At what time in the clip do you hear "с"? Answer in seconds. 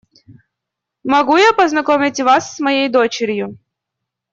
2.55-2.59